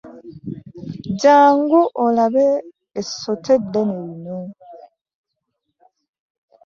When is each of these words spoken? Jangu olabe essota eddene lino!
Jangu 1.21 1.81
olabe 2.05 2.45
essota 2.99 3.49
eddene 3.59 3.95
lino! 4.09 4.39